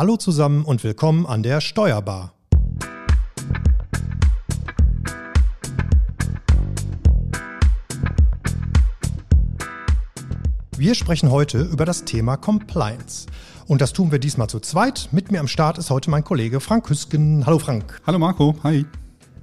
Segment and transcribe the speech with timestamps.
[0.00, 2.32] Hallo zusammen und willkommen an der Steuerbar.
[10.74, 13.26] Wir sprechen heute über das Thema Compliance.
[13.66, 15.10] Und das tun wir diesmal zu zweit.
[15.12, 17.44] Mit mir am Start ist heute mein Kollege Frank Hüsken.
[17.44, 18.00] Hallo Frank.
[18.06, 18.86] Hallo Marco, hi.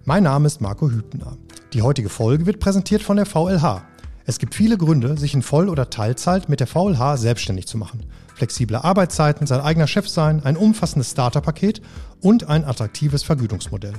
[0.06, 1.38] Mein Name ist Marco Hübner.
[1.74, 3.84] Die heutige Folge wird präsentiert von der VLH.
[4.26, 8.08] Es gibt viele Gründe, sich in Voll- oder Teilzeit mit der VLH selbstständig zu machen.
[8.38, 11.82] Flexible Arbeitszeiten, sein eigener Chef sein, ein umfassendes Starterpaket
[12.22, 13.94] und ein attraktives Vergütungsmodell.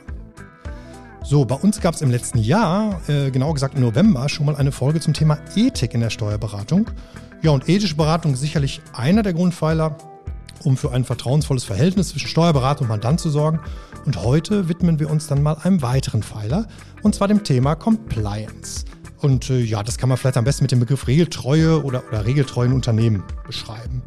[1.24, 4.55] So, bei uns gab es im letzten Jahr, äh, genauer gesagt im November, schon mal
[4.55, 6.90] eine Folge zum Thema Ethik in der Steuerberatung.
[7.44, 9.96] Ja, und ethische Beratung ist sicherlich einer der Grundpfeiler,
[10.64, 13.60] um für ein vertrauensvolles Verhältnis zwischen Steuerberater und Mandant zu sorgen.
[14.06, 16.68] Und heute widmen wir uns dann mal einem weiteren Pfeiler,
[17.04, 18.85] und zwar dem Thema Compliance.
[19.20, 22.26] Und äh, ja, das kann man vielleicht am besten mit dem Begriff Regeltreue oder, oder
[22.26, 24.02] regeltreuen Unternehmen beschreiben.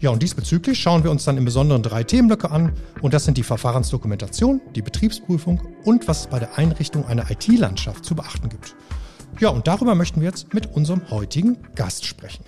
[0.00, 2.72] Ja, und diesbezüglich schauen wir uns dann im Besonderen drei Themenblöcke an.
[3.00, 8.04] Und das sind die Verfahrensdokumentation, die Betriebsprüfung und was es bei der Einrichtung einer IT-Landschaft
[8.04, 8.74] zu beachten gibt.
[9.40, 12.44] Ja, und darüber möchten wir jetzt mit unserem heutigen Gast sprechen.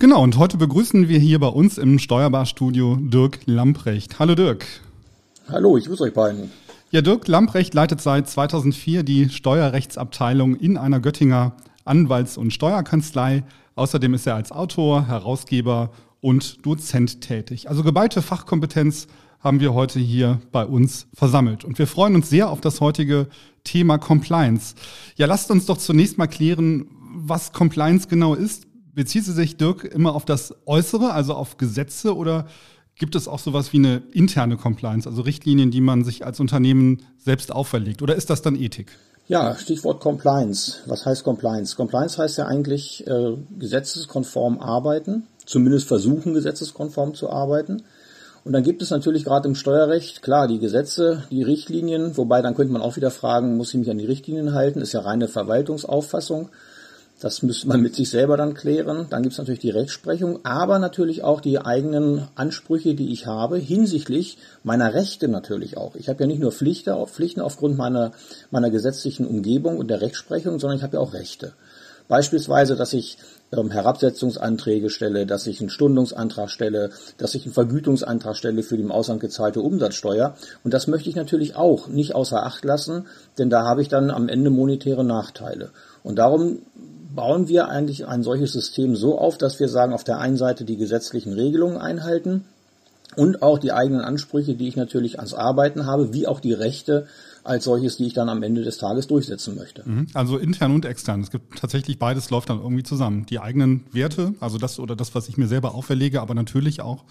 [0.00, 4.18] Genau, und heute begrüßen wir hier bei uns im Steuerbarstudio Dirk Lamprecht.
[4.18, 4.64] Hallo Dirk.
[5.46, 6.50] Hallo, ich grüße euch beiden.
[6.90, 11.52] Ja, Dirk Lamprecht leitet seit 2004 die Steuerrechtsabteilung in einer Göttinger
[11.84, 13.44] Anwalts- und Steuerkanzlei.
[13.74, 15.90] Außerdem ist er als Autor, Herausgeber
[16.22, 17.68] und Dozent tätig.
[17.68, 19.06] Also geballte Fachkompetenz
[19.40, 21.62] haben wir heute hier bei uns versammelt.
[21.62, 23.26] Und wir freuen uns sehr auf das heutige
[23.64, 24.76] Thema Compliance.
[25.16, 28.69] Ja, lasst uns doch zunächst mal klären, was Compliance genau ist.
[28.92, 32.46] Bezieht sie sich, Dirk, immer auf das Äußere, also auf Gesetze oder
[33.00, 37.02] Gibt es auch sowas wie eine interne Compliance, also Richtlinien, die man sich als Unternehmen
[37.16, 38.02] selbst auferlegt?
[38.02, 38.92] Oder ist das dann Ethik?
[39.26, 40.80] Ja, Stichwort Compliance.
[40.84, 41.76] Was heißt Compliance?
[41.76, 47.84] Compliance heißt ja eigentlich äh, gesetzeskonform arbeiten, zumindest versuchen, gesetzeskonform zu arbeiten.
[48.44, 52.54] Und dann gibt es natürlich gerade im Steuerrecht, klar, die Gesetze, die Richtlinien, wobei dann
[52.54, 54.82] könnte man auch wieder fragen, muss ich mich an die Richtlinien halten?
[54.82, 56.50] Ist ja reine Verwaltungsauffassung.
[57.20, 59.06] Das müsste man mit sich selber dann klären.
[59.10, 63.58] Dann gibt es natürlich die Rechtsprechung, aber natürlich auch die eigenen Ansprüche, die ich habe,
[63.58, 65.96] hinsichtlich meiner Rechte natürlich auch.
[65.96, 68.12] Ich habe ja nicht nur Pflichten, Pflichten aufgrund meiner,
[68.50, 71.52] meiner gesetzlichen Umgebung und der Rechtsprechung, sondern ich habe ja auch Rechte.
[72.08, 73.18] Beispielsweise, dass ich
[73.52, 78.82] ähm, Herabsetzungsanträge stelle, dass ich einen Stundungsantrag stelle, dass ich einen Vergütungsantrag stelle für die
[78.82, 80.34] im Ausland gezahlte Umsatzsteuer.
[80.64, 83.06] Und das möchte ich natürlich auch nicht außer Acht lassen,
[83.38, 85.70] denn da habe ich dann am Ende monetäre Nachteile.
[86.02, 86.62] Und darum
[87.20, 90.64] bauen wir eigentlich ein solches System so auf, dass wir sagen, auf der einen Seite
[90.64, 92.46] die gesetzlichen Regelungen einhalten
[93.14, 97.06] und auch die eigenen Ansprüche, die ich natürlich ans Arbeiten habe, wie auch die Rechte
[97.44, 99.86] als solches, die ich dann am Ende des Tages durchsetzen möchte.
[99.86, 100.06] Mhm.
[100.14, 101.20] Also intern und extern.
[101.20, 103.26] Es gibt tatsächlich beides läuft dann irgendwie zusammen.
[103.26, 107.04] Die eigenen Werte, also das oder das, was ich mir selber auferlege, aber natürlich auch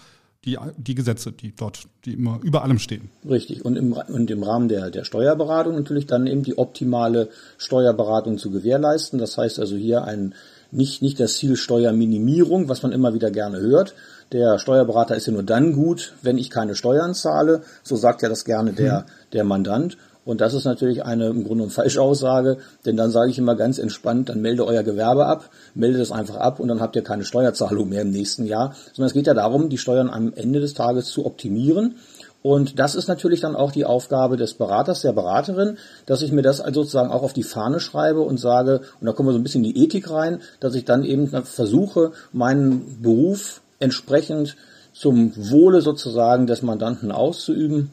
[0.44, 3.10] die, die Gesetze, die dort, die immer über allem stehen.
[3.28, 3.64] Richtig.
[3.64, 7.28] Und im, und im Rahmen der, der Steuerberatung natürlich dann eben die optimale
[7.58, 9.18] Steuerberatung zu gewährleisten.
[9.18, 10.34] Das heißt also hier ein,
[10.70, 13.94] nicht, nicht das Ziel Steuerminimierung, was man immer wieder gerne hört.
[14.32, 17.62] Der Steuerberater ist ja nur dann gut, wenn ich keine Steuern zahle.
[17.82, 19.04] So sagt ja das gerne der, hm.
[19.32, 19.98] der Mandant.
[20.24, 23.56] Und das ist natürlich eine im Grunde eine falsche Aussage, denn dann sage ich immer
[23.56, 27.02] ganz entspannt, dann melde euer Gewerbe ab, melde das einfach ab und dann habt ihr
[27.02, 30.60] keine Steuerzahlung mehr im nächsten Jahr, sondern es geht ja darum, die Steuern am Ende
[30.60, 31.96] des Tages zu optimieren.
[32.42, 35.76] Und das ist natürlich dann auch die Aufgabe des Beraters, der Beraterin,
[36.06, 39.12] dass ich mir das also sozusagen auch auf die Fahne schreibe und sage, und da
[39.12, 43.02] kommen wir so ein bisschen in die Ethik rein, dass ich dann eben versuche, meinen
[43.02, 44.56] Beruf entsprechend
[44.92, 47.92] zum Wohle sozusagen des Mandanten auszuüben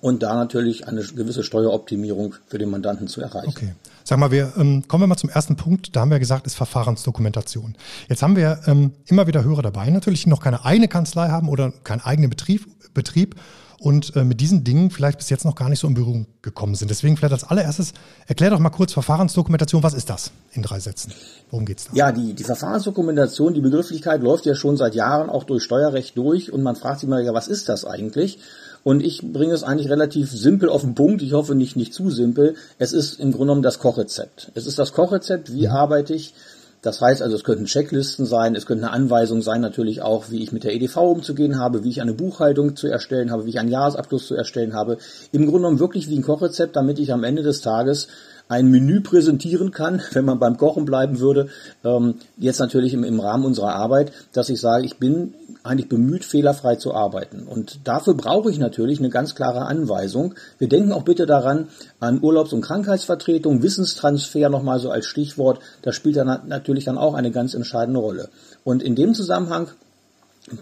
[0.00, 3.48] und da natürlich eine gewisse Steueroptimierung für den Mandanten zu erreichen.
[3.48, 3.74] Okay.
[4.04, 5.96] Sag mal, wir ähm, kommen wir mal zum ersten Punkt.
[5.96, 7.74] Da haben wir gesagt, ist Verfahrensdokumentation.
[8.08, 11.48] Jetzt haben wir ähm, immer wieder Hörer dabei, natürlich, die noch keine eigene Kanzlei haben
[11.48, 13.34] oder keinen eigenen Betrieb, Betrieb
[13.78, 16.74] und äh, mit diesen Dingen vielleicht bis jetzt noch gar nicht so in Berührung gekommen
[16.74, 16.90] sind.
[16.90, 17.92] Deswegen vielleicht als allererstes,
[18.26, 19.82] erklär doch mal kurz Verfahrensdokumentation.
[19.82, 21.12] Was ist das in drei Sätzen?
[21.50, 21.90] Worum geht's da?
[21.94, 26.52] Ja, die, die Verfahrensdokumentation, die Begrifflichkeit läuft ja schon seit Jahren auch durch Steuerrecht durch
[26.52, 28.38] und man fragt sich mal, ja, was ist das eigentlich?
[28.86, 31.20] Und ich bringe es eigentlich relativ simpel auf den Punkt.
[31.20, 32.54] Ich hoffe nicht, nicht zu simpel.
[32.78, 34.52] Es ist im Grunde genommen das Kochrezept.
[34.54, 35.52] Es ist das Kochrezept.
[35.52, 35.72] Wie mhm.
[35.72, 36.34] arbeite ich?
[36.82, 40.40] Das heißt also, es könnten Checklisten sein, es könnte eine Anweisung sein, natürlich auch, wie
[40.40, 43.58] ich mit der EDV umzugehen habe, wie ich eine Buchhaltung zu erstellen habe, wie ich
[43.58, 44.98] einen Jahresabschluss zu erstellen habe.
[45.32, 48.06] Im Grunde genommen wirklich wie ein Kochrezept, damit ich am Ende des Tages
[48.48, 51.48] ein Menü präsentieren kann, wenn man beim Kochen bleiben würde.
[51.84, 56.24] Ähm, jetzt natürlich im, im Rahmen unserer Arbeit, dass ich sage, ich bin eigentlich bemüht,
[56.24, 57.46] fehlerfrei zu arbeiten.
[57.46, 60.34] Und dafür brauche ich natürlich eine ganz klare Anweisung.
[60.58, 65.60] Wir denken auch bitte daran an Urlaubs- und Krankheitsvertretung, Wissenstransfer nochmal so als Stichwort.
[65.82, 68.28] Das spielt dann natürlich dann auch eine ganz entscheidende Rolle.
[68.64, 69.68] Und in dem Zusammenhang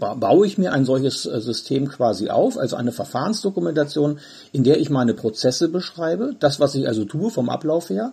[0.00, 4.19] baue ich mir ein solches äh, System quasi auf, also eine Verfahrensdokumentation,
[4.52, 8.12] in der ich meine Prozesse beschreibe, das, was ich also tue vom Ablauf her.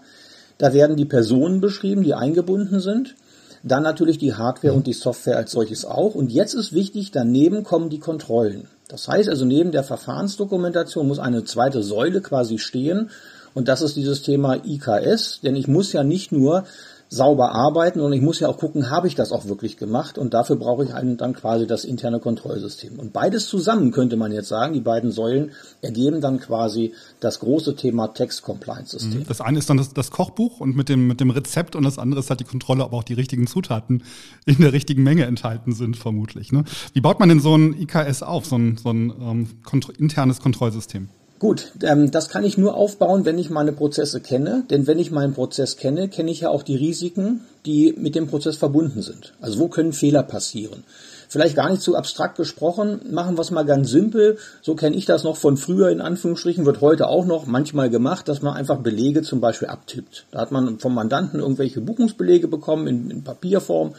[0.58, 3.16] Da werden die Personen beschrieben, die eingebunden sind.
[3.64, 6.16] Dann natürlich die Hardware und die Software als solches auch.
[6.16, 8.68] Und jetzt ist wichtig, daneben kommen die Kontrollen.
[8.88, 13.10] Das heißt also, neben der Verfahrensdokumentation muss eine zweite Säule quasi stehen.
[13.54, 16.66] Und das ist dieses Thema IKS, denn ich muss ja nicht nur
[17.14, 20.34] sauber arbeiten und ich muss ja auch gucken, habe ich das auch wirklich gemacht und
[20.34, 22.98] dafür brauche ich einen, dann quasi das interne Kontrollsystem.
[22.98, 27.76] Und beides zusammen könnte man jetzt sagen, die beiden Säulen ergeben dann quasi das große
[27.76, 29.20] Thema Text Compliance System.
[29.20, 29.28] Mhm.
[29.28, 32.00] Das eine ist dann das, das, Kochbuch und mit dem, mit dem Rezept und das
[32.00, 34.04] andere ist halt die Kontrolle, ob auch die richtigen Zutaten
[34.46, 36.54] in der richtigen Menge enthalten sind, vermutlich.
[36.54, 36.64] Ne?
[36.94, 40.40] Wie baut man denn so ein IKS auf, so ein, so ein ähm, kont internes
[40.40, 41.10] Kontrollsystem?
[41.42, 44.64] Gut, ähm, das kann ich nur aufbauen, wenn ich meine Prozesse kenne.
[44.70, 48.28] Denn wenn ich meinen Prozess kenne, kenne ich ja auch die Risiken, die mit dem
[48.28, 49.34] Prozess verbunden sind.
[49.42, 50.84] Also wo können Fehler passieren?
[51.30, 54.38] Vielleicht gar nicht zu abstrakt gesprochen, machen wir es mal ganz simpel.
[54.62, 58.28] So kenne ich das noch von früher in Anführungsstrichen, wird heute auch noch manchmal gemacht,
[58.28, 60.28] dass man einfach Belege zum Beispiel abtippt.
[60.30, 63.96] Da hat man vom Mandanten irgendwelche Buchungsbelege bekommen in, in Papierform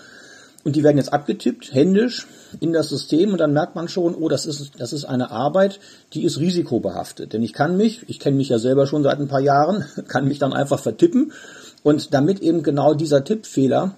[0.65, 2.27] und die werden jetzt abgetippt, händisch
[2.61, 5.81] in das System und dann merkt man schon, oh, das ist, das ist eine Arbeit,
[6.13, 7.33] die ist risikobehaftet.
[7.33, 10.29] Denn ich kann mich, ich kenne mich ja selber schon seit ein paar Jahren, kann
[10.29, 11.33] mich dann einfach vertippen
[11.83, 13.95] und damit eben genau dieser Tippfehler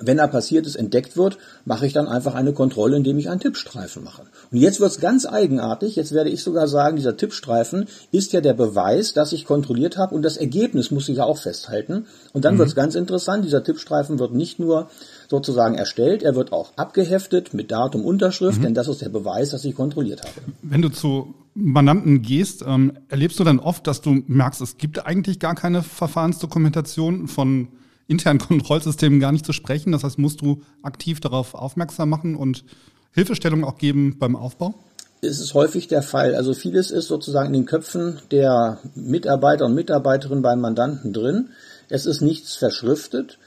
[0.00, 3.40] wenn er passiert ist, entdeckt wird, mache ich dann einfach eine Kontrolle, indem ich einen
[3.40, 4.22] Tippstreifen mache.
[4.50, 5.96] Und jetzt wird es ganz eigenartig.
[5.96, 10.14] Jetzt werde ich sogar sagen, dieser Tippstreifen ist ja der Beweis, dass ich kontrolliert habe
[10.14, 12.06] und das Ergebnis muss ich ja auch festhalten.
[12.32, 12.58] Und dann mhm.
[12.58, 13.44] wird es ganz interessant.
[13.44, 14.88] Dieser Tippstreifen wird nicht nur
[15.28, 18.62] sozusagen erstellt, er wird auch abgeheftet mit Datum, Unterschrift, mhm.
[18.62, 20.32] denn das ist der Beweis, dass ich kontrolliert habe.
[20.62, 25.04] Wenn du zu Mandanten gehst, ähm, erlebst du dann oft, dass du merkst, es gibt
[25.04, 27.68] eigentlich gar keine Verfahrensdokumentation von
[28.08, 29.92] internen Kontrollsystemen gar nicht zu sprechen.
[29.92, 32.64] Das heißt, musst du aktiv darauf aufmerksam machen und
[33.12, 34.74] Hilfestellung auch geben beim Aufbau?
[35.20, 36.34] Es ist häufig der Fall.
[36.34, 41.50] Also vieles ist sozusagen in den Köpfen der Mitarbeiter und Mitarbeiterinnen beim Mandanten drin.
[41.88, 43.38] Es ist nichts verschriftet.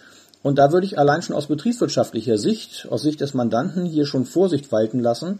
[0.44, 4.26] Und da würde ich allein schon aus betriebswirtschaftlicher Sicht, aus Sicht des Mandanten hier schon
[4.26, 5.40] Vorsicht walten lassen.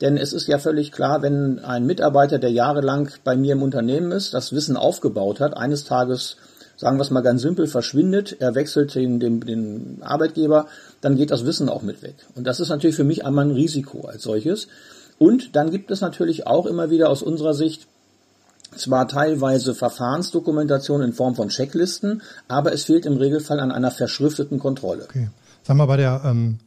[0.00, 4.12] Denn es ist ja völlig klar, wenn ein Mitarbeiter, der jahrelang bei mir im Unternehmen
[4.12, 6.36] ist, das Wissen aufgebaut hat, eines Tages
[6.82, 10.66] sagen wir es mal ganz simpel, verschwindet, er wechselt den, den, den Arbeitgeber,
[11.00, 12.16] dann geht das Wissen auch mit weg.
[12.34, 14.66] Und das ist natürlich für mich einmal ein Risiko als solches.
[15.16, 17.86] Und dann gibt es natürlich auch immer wieder aus unserer Sicht
[18.74, 24.58] zwar teilweise Verfahrensdokumentation in Form von Checklisten, aber es fehlt im Regelfall an einer verschrifteten
[24.58, 25.04] Kontrolle.
[25.04, 25.30] Okay.
[25.62, 26.58] Sagen wir bei der, ähm,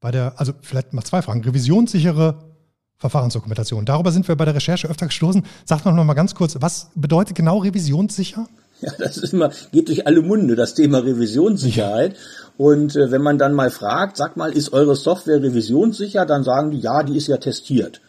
[0.00, 1.44] bei der, also vielleicht mal zwei Fragen.
[1.44, 2.34] Revisionssichere
[2.96, 3.84] Verfahrensdokumentation.
[3.84, 5.44] Darüber sind wir bei der Recherche öfter gestoßen.
[5.64, 8.48] Sag noch mal ganz kurz, was bedeutet genau revisionssicher?
[8.86, 12.16] Ja, das ist immer, geht durch alle Munde, das Thema Revisionssicherheit.
[12.58, 16.72] Und äh, wenn man dann mal fragt, sag mal, ist eure Software revisionssicher, dann sagen
[16.72, 18.00] die, ja, die ist ja testiert.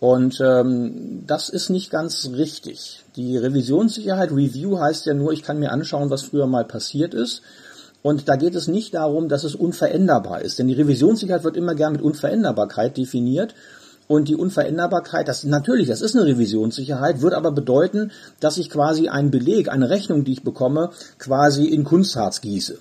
[0.00, 3.04] Und ähm, das ist nicht ganz richtig.
[3.16, 7.42] Die Revisionssicherheit, Review heißt ja nur, ich kann mir anschauen, was früher mal passiert ist.
[8.02, 10.58] Und da geht es nicht darum, dass es unveränderbar ist.
[10.58, 13.54] Denn die Revisionssicherheit wird immer gern mit Unveränderbarkeit definiert.
[14.08, 18.10] Und die Unveränderbarkeit, das natürlich, das ist eine Revisionssicherheit, wird aber bedeuten,
[18.40, 22.78] dass ich quasi einen Beleg, eine Rechnung, die ich bekomme, quasi in Kunstharz gieße.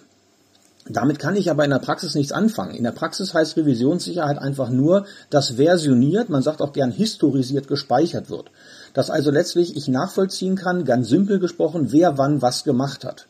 [0.90, 2.74] Damit kann ich aber in der Praxis nichts anfangen.
[2.74, 8.30] In der Praxis heißt Revisionssicherheit einfach nur, dass versioniert, man sagt auch gern historisiert gespeichert
[8.30, 8.52] wird.
[8.94, 13.28] Dass also letztlich ich nachvollziehen kann, ganz simpel gesprochen, wer wann was gemacht hat.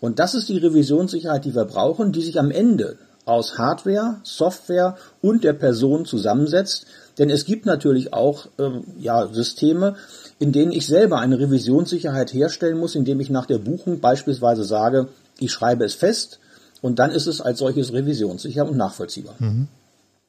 [0.00, 2.96] Und das ist die Revisionssicherheit, die wir brauchen, die sich am Ende
[3.26, 6.86] aus Hardware, Software und der Person zusammensetzt,
[7.18, 9.96] denn es gibt natürlich auch ähm, ja, Systeme,
[10.38, 15.08] in denen ich selber eine Revisionssicherheit herstellen muss, indem ich nach der Buchung beispielsweise sage,
[15.38, 16.40] ich schreibe es fest
[16.82, 19.34] und dann ist es als solches revisionssicher und nachvollziehbar.
[19.38, 19.68] Mhm.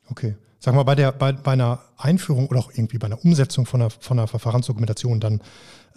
[0.10, 0.36] Okay.
[0.60, 3.82] Sagen wir bei der bei, bei einer Einführung oder auch irgendwie bei einer Umsetzung von
[3.82, 5.42] einer, von einer Verfahrensdokumentation, dann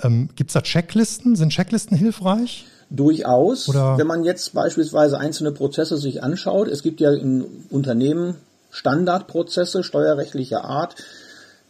[0.03, 1.37] ähm, gibt es da Checklisten?
[1.37, 2.67] Sind Checklisten hilfreich?
[2.91, 3.69] Durchaus.
[3.69, 3.99] Oder?
[3.99, 8.37] Wenn man jetzt beispielsweise einzelne Prozesse sich anschaut, es gibt ja in Unternehmen
[8.79, 10.95] Standardprozesse steuerrechtlicher Art.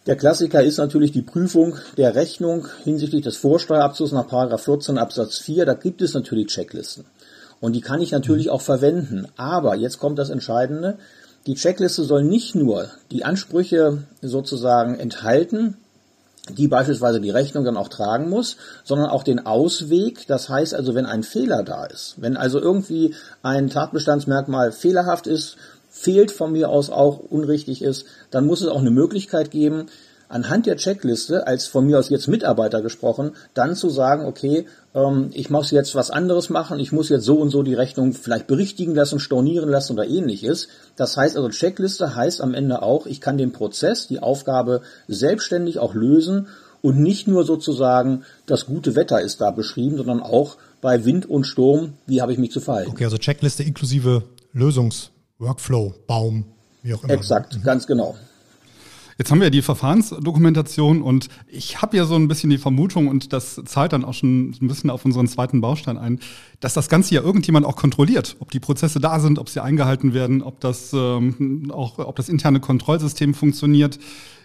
[0.07, 5.65] Der Klassiker ist natürlich die Prüfung der Rechnung hinsichtlich des Vorsteuerabzugs nach 14 Absatz 4.
[5.65, 7.07] Da gibt es natürlich Checklisten.
[7.61, 9.27] Und die kann ich natürlich auch verwenden.
[9.37, 10.99] Aber jetzt kommt das Entscheidende.
[11.47, 15.79] Die Checkliste soll nicht nur die Ansprüche sozusagen enthalten,
[16.51, 20.27] die beispielsweise die Rechnung dann auch tragen muss, sondern auch den Ausweg.
[20.27, 25.57] Das heißt also, wenn ein Fehler da ist, wenn also irgendwie ein Tatbestandsmerkmal fehlerhaft ist,
[25.89, 29.87] fehlt von mir aus auch unrichtig ist, dann muss es auch eine Möglichkeit geben,
[30.29, 35.31] anhand der Checkliste, als von mir aus jetzt Mitarbeiter gesprochen, dann zu sagen, okay, ähm,
[35.33, 38.47] ich muss jetzt was anderes machen, ich muss jetzt so und so die Rechnung vielleicht
[38.47, 40.69] berichtigen lassen, stornieren lassen oder ähnliches.
[40.97, 45.79] Das heißt also, Checkliste heißt am Ende auch, ich kann den Prozess, die Aufgabe selbstständig
[45.79, 46.49] auch lösen
[46.81, 51.45] und nicht nur sozusagen das gute Wetter ist da beschrieben, sondern auch bei Wind und
[51.45, 52.91] Sturm, wie habe ich mich zu verhalten.
[52.91, 56.45] Okay, also Checkliste inklusive Lösungs, Workflow, Baum,
[56.83, 57.15] wie auch immer.
[57.15, 57.63] Exakt, mhm.
[57.63, 58.17] ganz genau.
[59.19, 63.33] Jetzt haben wir die Verfahrensdokumentation und ich habe ja so ein bisschen die Vermutung und
[63.33, 66.21] das zahlt dann auch schon ein bisschen auf unseren zweiten Baustein ein,
[66.61, 70.15] dass das Ganze ja irgendjemand auch kontrolliert, ob die Prozesse da sind, ob sie eingehalten
[70.15, 73.99] werden, ob das ähm, auch, ob das interne Kontrollsystem funktioniert.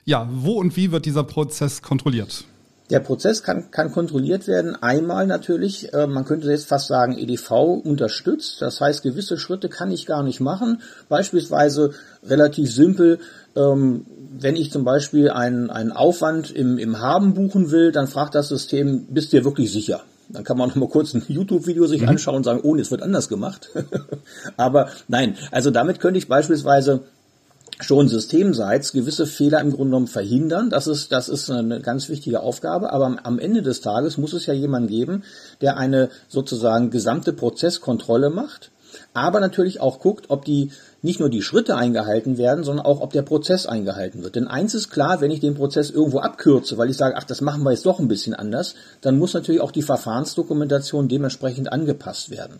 [0.05, 2.45] Ja, wo und wie wird dieser Prozess kontrolliert?
[2.89, 4.75] Der Prozess kann, kann kontrolliert werden.
[4.75, 7.51] Einmal natürlich, äh, man könnte jetzt fast sagen, EDV
[7.83, 8.61] unterstützt.
[8.61, 10.81] Das heißt, gewisse Schritte kann ich gar nicht machen.
[11.07, 11.91] Beispielsweise
[12.23, 13.19] relativ simpel,
[13.55, 14.05] ähm,
[14.37, 18.49] wenn ich zum Beispiel einen, einen Aufwand im, im Haben buchen will, dann fragt das
[18.49, 20.01] System, bist du dir wirklich sicher?
[20.29, 22.09] Dann kann man noch mal kurz ein YouTube-Video sich mhm.
[22.09, 23.69] anschauen und sagen, oh, es wird anders gemacht.
[24.57, 27.01] Aber nein, also damit könnte ich beispielsweise
[27.81, 30.69] schon systemseits gewisse Fehler im Grunde genommen verhindern.
[30.69, 32.91] Das ist, das ist eine ganz wichtige Aufgabe.
[32.91, 35.23] Aber am Ende des Tages muss es ja jemanden geben,
[35.61, 38.71] der eine sozusagen gesamte Prozesskontrolle macht,
[39.13, 43.11] aber natürlich auch guckt, ob die nicht nur die Schritte eingehalten werden, sondern auch, ob
[43.11, 44.35] der Prozess eingehalten wird.
[44.35, 47.41] Denn eins ist klar, wenn ich den Prozess irgendwo abkürze, weil ich sage, ach, das
[47.41, 52.29] machen wir jetzt doch ein bisschen anders, dann muss natürlich auch die Verfahrensdokumentation dementsprechend angepasst
[52.29, 52.59] werden.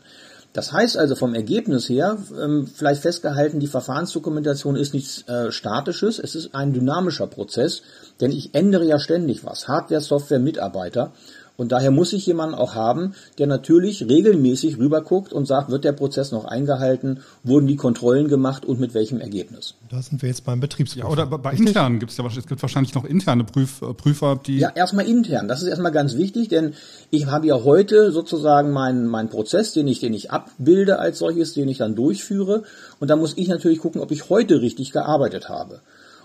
[0.54, 6.20] Das heißt also vom Ergebnis her, ähm, vielleicht festgehalten, die Verfahrensdokumentation ist nichts äh, Statisches,
[6.20, 7.82] es ist ein dynamischer Prozess,
[8.22, 9.68] denn ich ändere ja ständig was.
[9.68, 11.12] Hardware, Software, Mitarbeiter.
[11.56, 15.92] Und daher muss ich jemanden auch haben, der natürlich regelmäßig rüberguckt und sagt, wird der
[15.92, 19.76] Prozess noch eingehalten, wurden die Kontrollen gemacht und mit welchem Ergebnis.
[19.90, 21.06] Da sind wir jetzt beim Betriebsprüfer.
[21.06, 24.40] Ja, oder bei internen gibt es ja es gibt wahrscheinlich noch interne Prüf, äh, Prüfer,
[24.44, 24.58] die.
[24.58, 25.48] Ja, erstmal intern.
[25.48, 26.74] Das ist erstmal ganz wichtig, denn
[27.12, 31.54] ich habe ja heute sozusagen meinen meinen Prozess, den ich, den ich abbilde als solches,
[31.54, 32.64] den ich dann durchführe.
[33.00, 35.82] Und da muss ich natürlich gucken, ob ich heute richtig gearbeitet habe.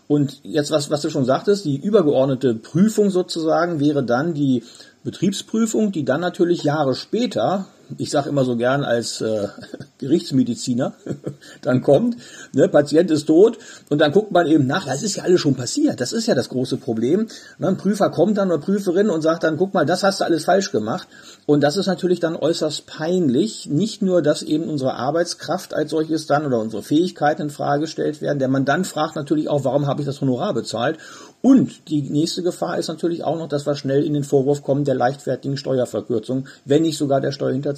[0.09, 4.63] Und jetzt, was, was du schon sagtest, die übergeordnete Prüfung sozusagen wäre dann die
[5.05, 9.49] Betriebsprüfung, die dann natürlich Jahre später ich sage immer so gern als äh,
[9.99, 10.93] Gerichtsmediziner,
[11.63, 12.17] dann kommt,
[12.53, 15.55] ne, Patient ist tot und dann guckt man eben nach, das ist ja alles schon
[15.55, 17.29] passiert, das ist ja das große Problem.
[17.59, 20.25] Ne, ein Prüfer kommt dann oder Prüferin und sagt dann, guck mal, das hast du
[20.25, 21.09] alles falsch gemacht.
[21.47, 26.27] Und das ist natürlich dann äußerst peinlich, nicht nur, dass eben unsere Arbeitskraft als solches
[26.27, 29.87] dann oder unsere Fähigkeiten in Frage gestellt werden, der man dann fragt natürlich auch, warum
[29.87, 30.99] habe ich das Honorar bezahlt?
[31.41, 34.85] Und die nächste Gefahr ist natürlich auch noch, dass wir schnell in den Vorwurf kommen
[34.85, 37.78] der leichtfertigen Steuerverkürzung, wenn nicht sogar der Steuerhinterziehung.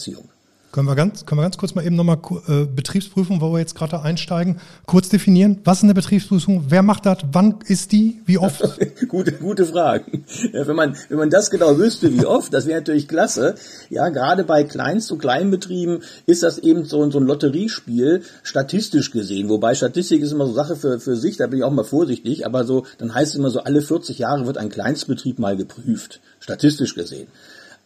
[0.72, 3.74] Können wir ganz, können wir ganz kurz mal eben nochmal äh, Betriebsprüfung, wo wir jetzt
[3.74, 5.58] gerade einsteigen, kurz definieren.
[5.64, 6.66] Was ist eine Betriebsprüfung?
[6.68, 7.18] Wer macht das?
[7.32, 8.20] Wann ist die?
[8.24, 8.62] Wie oft?
[9.08, 10.24] gute, gute Fragen.
[10.52, 13.56] Ja, wenn man, wenn man das genau wüsste, wie oft, das wäre natürlich klasse.
[13.88, 19.48] Ja, gerade bei Kleinst- und Kleinbetrieben ist das eben so, so ein Lotteriespiel, statistisch gesehen.
[19.48, 22.46] Wobei Statistik ist immer so Sache für, für sich, da bin ich auch mal vorsichtig.
[22.46, 26.20] Aber so, dann heißt es immer so, alle 40 Jahre wird ein Kleinstbetrieb mal geprüft.
[26.38, 27.26] Statistisch gesehen.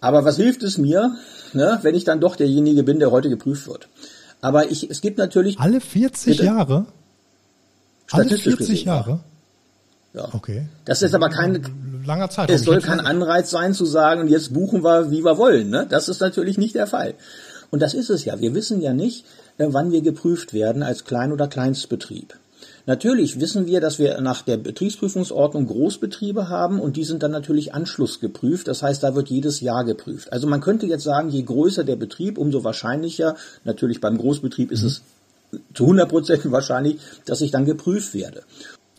[0.04, 1.16] Aber was hilft es mir,
[1.54, 3.88] ne, wenn ich dann doch derjenige bin, der heute geprüft wird?
[4.42, 5.58] Aber ich, es gibt natürlich.
[5.58, 6.44] Alle 40 bitte?
[6.44, 6.86] Jahre?
[8.10, 9.20] Alle 40 gesehen, Jahre?
[10.12, 10.28] Ja.
[10.32, 10.68] Okay.
[10.84, 11.64] Das ist aber kein
[12.04, 12.50] langer Zeit.
[12.50, 15.70] Es soll kein Anreiz sein zu sagen, jetzt buchen wir, wie wir wollen.
[15.70, 15.86] Ne?
[15.88, 17.14] Das ist natürlich nicht der Fall.
[17.70, 18.38] Und das ist es ja.
[18.38, 19.24] Wir wissen ja nicht,
[19.56, 22.34] äh, wann wir geprüft werden als Klein- oder Kleinstbetrieb.
[22.86, 27.72] Natürlich wissen wir, dass wir nach der Betriebsprüfungsordnung Großbetriebe haben und die sind dann natürlich
[27.72, 28.68] anschlussgeprüft.
[28.68, 30.32] Das heißt, da wird jedes Jahr geprüft.
[30.32, 34.82] Also man könnte jetzt sagen, je größer der Betrieb, umso wahrscheinlicher, natürlich beim Großbetrieb ist
[34.82, 34.88] mhm.
[34.88, 35.02] es
[35.72, 38.42] zu 100 Prozent wahrscheinlich, dass ich dann geprüft werde.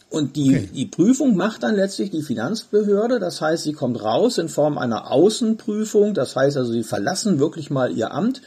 [0.09, 0.69] Und die, okay.
[0.73, 3.19] die Prüfung macht dann letztlich die Finanzbehörde.
[3.19, 6.13] Das heißt, sie kommt raus in Form einer Außenprüfung.
[6.13, 8.41] Das heißt also, sie verlassen wirklich mal ihr Amt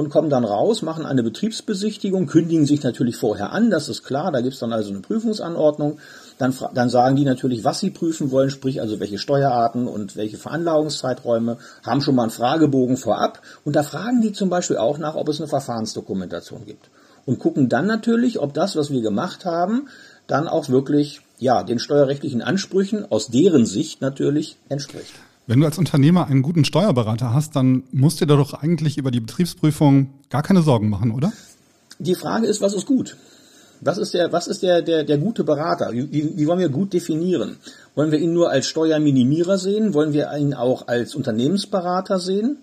[0.00, 4.32] und kommen dann raus, machen eine Betriebsbesichtigung, kündigen sich natürlich vorher an, das ist klar,
[4.32, 5.98] da gibt es dann also eine Prüfungsanordnung.
[6.38, 10.38] Dann, dann sagen die natürlich, was sie prüfen wollen, sprich also welche Steuerarten und welche
[10.38, 15.16] Veranlagungszeiträume, haben schon mal einen Fragebogen vorab und da fragen die zum Beispiel auch nach,
[15.16, 16.88] ob es eine Verfahrensdokumentation gibt.
[17.26, 19.88] Und gucken dann natürlich, ob das, was wir gemacht haben,
[20.26, 25.12] dann auch wirklich ja, den steuerrechtlichen Ansprüchen aus deren Sicht natürlich entspricht.
[25.50, 29.10] Wenn du als Unternehmer einen guten Steuerberater hast, dann musst du dir doch eigentlich über
[29.10, 31.32] die Betriebsprüfung gar keine Sorgen machen, oder?
[31.98, 33.16] Die Frage ist, was ist gut?
[33.80, 35.90] Was ist der, was ist der, der, der gute Berater?
[35.90, 37.56] Wie, wie wollen wir gut definieren?
[37.96, 39.92] Wollen wir ihn nur als Steuerminimierer sehen?
[39.92, 42.58] Wollen wir ihn auch als Unternehmensberater sehen?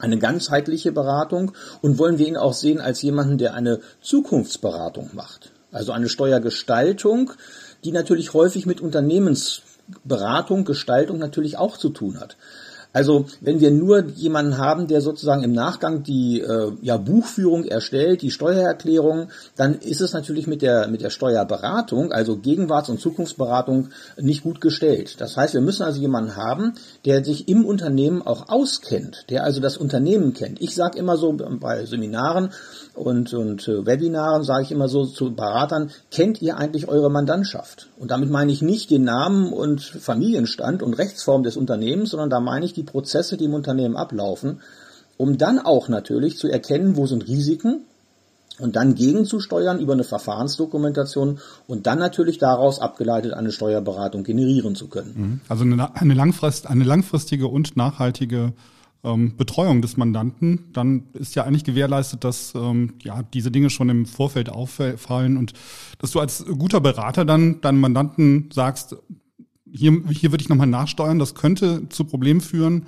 [0.00, 1.52] Eine ganzheitliche Beratung?
[1.82, 5.52] Und wollen wir ihn auch sehen als jemanden, der eine Zukunftsberatung macht?
[5.70, 7.30] Also eine Steuergestaltung,
[7.84, 8.80] die natürlich häufig mit
[9.88, 12.36] Unternehmensberatung, Gestaltung natürlich auch zu tun hat.
[12.94, 18.22] Also wenn wir nur jemanden haben, der sozusagen im Nachgang die äh, ja, Buchführung erstellt,
[18.22, 23.90] die Steuererklärung, dann ist es natürlich mit der, mit der Steuerberatung, also Gegenwarts- und Zukunftsberatung,
[24.18, 25.20] nicht gut gestellt.
[25.20, 26.72] Das heißt, wir müssen also jemanden haben,
[27.04, 30.60] der sich im Unternehmen auch auskennt, der also das Unternehmen kennt.
[30.62, 32.50] Ich sage immer so bei Seminaren,
[32.98, 37.88] und, und äh, Webinaren sage ich immer so zu Beratern, kennt ihr eigentlich eure Mandantschaft?
[37.98, 42.40] Und damit meine ich nicht den Namen und Familienstand und Rechtsform des Unternehmens, sondern da
[42.40, 44.60] meine ich die Prozesse, die im Unternehmen ablaufen,
[45.16, 47.82] um dann auch natürlich zu erkennen, wo sind Risiken
[48.58, 54.88] und dann gegenzusteuern über eine Verfahrensdokumentation und dann natürlich daraus abgeleitet eine Steuerberatung generieren zu
[54.88, 55.14] können.
[55.16, 55.40] Mhm.
[55.48, 58.52] Also eine, eine, langfrist, eine langfristige und nachhaltige
[59.04, 63.88] ähm, Betreuung des Mandanten, dann ist ja eigentlich gewährleistet, dass ähm, ja diese Dinge schon
[63.88, 65.52] im Vorfeld auffallen und
[65.98, 68.96] dass du als guter Berater dann deinem Mandanten sagst,
[69.70, 72.86] hier, hier würde ich nochmal nachsteuern, das könnte zu Problemen führen.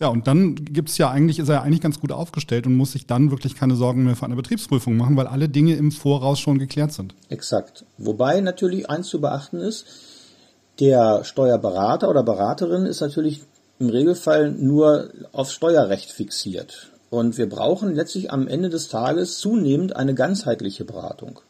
[0.00, 2.92] Ja, und dann gibt's ja eigentlich, ist er ja eigentlich ganz gut aufgestellt und muss
[2.92, 6.40] sich dann wirklich keine Sorgen mehr für eine Betriebsprüfung machen, weil alle Dinge im Voraus
[6.40, 7.14] schon geklärt sind.
[7.28, 7.86] Exakt.
[7.96, 9.86] Wobei natürlich eins zu beachten ist,
[10.80, 13.42] der Steuerberater oder Beraterin ist natürlich
[13.84, 16.88] im Regelfall nur auf Steuerrecht fixiert.
[17.10, 21.40] Und wir brauchen letztlich am Ende des Tages zunehmend eine ganzheitliche Beratung.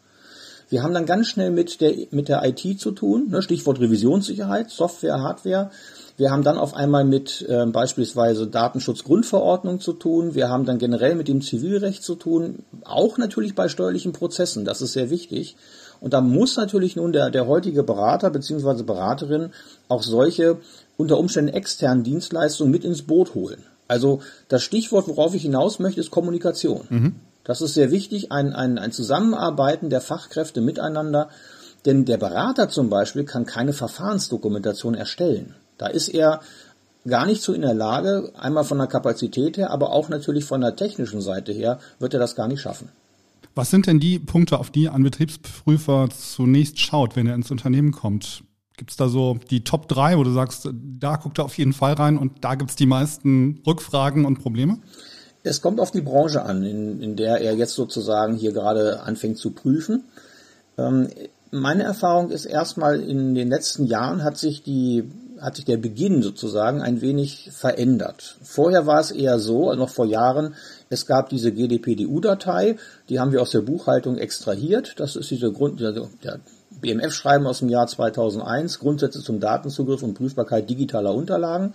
[0.68, 4.70] Wir haben dann ganz schnell mit der, mit der IT zu tun, ne, Stichwort Revisionssicherheit,
[4.70, 5.70] Software, Hardware.
[6.16, 10.34] Wir haben dann auf einmal mit äh, beispielsweise Datenschutzgrundverordnung zu tun.
[10.34, 14.64] Wir haben dann generell mit dem Zivilrecht zu tun, auch natürlich bei steuerlichen Prozessen.
[14.64, 15.56] Das ist sehr wichtig.
[16.04, 18.82] Und da muss natürlich nun der, der heutige Berater bzw.
[18.82, 19.52] Beraterin
[19.88, 20.58] auch solche
[20.98, 23.62] unter Umständen externen Dienstleistungen mit ins Boot holen.
[23.88, 26.82] Also das Stichwort, worauf ich hinaus möchte, ist Kommunikation.
[26.90, 27.14] Mhm.
[27.42, 31.30] Das ist sehr wichtig, ein, ein, ein Zusammenarbeiten der Fachkräfte miteinander.
[31.86, 35.54] Denn der Berater zum Beispiel kann keine Verfahrensdokumentation erstellen.
[35.78, 36.40] Da ist er
[37.08, 40.60] gar nicht so in der Lage, einmal von der Kapazität her, aber auch natürlich von
[40.60, 42.90] der technischen Seite her, wird er das gar nicht schaffen.
[43.54, 47.92] Was sind denn die Punkte, auf die ein Betriebsprüfer zunächst schaut, wenn er ins Unternehmen
[47.92, 48.42] kommt?
[48.76, 51.72] Gibt es da so die Top 3, wo du sagst, da guckt er auf jeden
[51.72, 54.78] Fall rein und da gibt es die meisten Rückfragen und Probleme?
[55.44, 59.38] Es kommt auf die Branche an, in, in der er jetzt sozusagen hier gerade anfängt
[59.38, 60.04] zu prüfen.
[60.76, 61.08] Ähm,
[61.52, 65.08] meine Erfahrung ist erstmal, in den letzten Jahren hat sich die
[65.44, 68.38] hat sich der Beginn sozusagen ein wenig verändert.
[68.42, 70.54] Vorher war es eher so, also noch vor Jahren,
[70.88, 72.76] es gab diese GDPDU-Datei,
[73.10, 74.94] die haben wir aus der Buchhaltung extrahiert.
[74.96, 76.40] Das ist diese Grund, der, der
[76.80, 81.74] BMF-Schreiben aus dem Jahr 2001, Grundsätze zum Datenzugriff und Prüfbarkeit digitaler Unterlagen.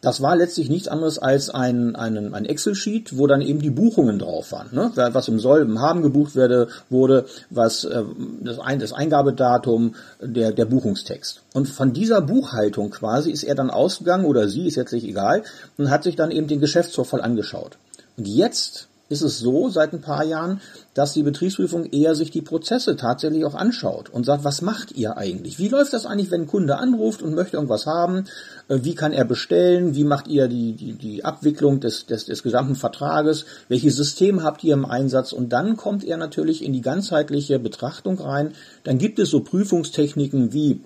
[0.00, 4.18] Das war letztlich nichts anderes als ein, ein, ein Excel-Sheet, wo dann eben die Buchungen
[4.18, 4.68] drauf waren.
[4.72, 4.92] Ne?
[4.94, 8.04] Was im Soll, im Haben gebucht werde, wurde, was äh,
[8.40, 11.42] das, ein, das Eingabedatum, der, der Buchungstext.
[11.52, 15.42] Und von dieser Buchhaltung quasi ist er dann ausgegangen, oder sie, ist jetzt nicht egal,
[15.76, 17.78] und hat sich dann eben den Geschäftsvorfall angeschaut.
[18.16, 20.60] Und jetzt ist es so seit ein paar Jahren,
[20.94, 25.16] dass die Betriebsprüfung eher sich die Prozesse tatsächlich auch anschaut und sagt, was macht ihr
[25.16, 25.58] eigentlich?
[25.58, 28.24] Wie läuft das eigentlich, wenn ein Kunde anruft und möchte irgendwas haben?
[28.68, 29.94] Äh, wie kann er bestellen?
[29.94, 33.44] Wie macht ihr die, die, die Abwicklung des, des, des gesamten Vertrages?
[33.68, 35.32] Welches System habt ihr im Einsatz?
[35.32, 38.52] Und dann kommt er natürlich in die ganzheitliche Betrachtung rein.
[38.84, 40.80] Dann gibt es so Prüfungstechniken wie